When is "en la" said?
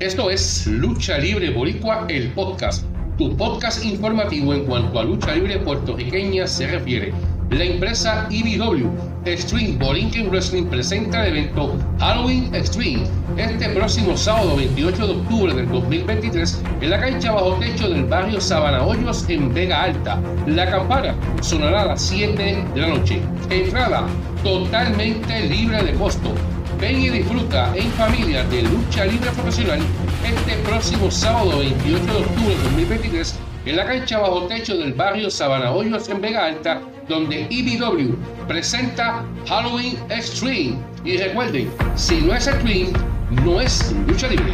16.80-16.98, 33.64-33.86